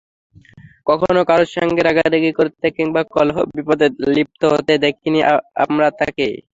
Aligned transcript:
কখনো 0.87 1.21
কারও 1.25 1.45
সঙ্গে 1.55 1.81
রাগারাগি 1.83 2.31
করতে 2.39 2.65
কিংবা 2.77 3.01
কলহ-বিবাদে 3.13 3.87
লিপ্ত 4.09 4.41
হতে 4.53 4.73
দেখিনি 4.83 5.19
আমরা 5.63 5.87
তাঁকে। 5.99 6.27